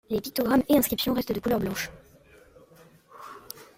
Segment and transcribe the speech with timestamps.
[0.09, 1.91] Les pictogrammes et inscriptions restent de couleur blanche.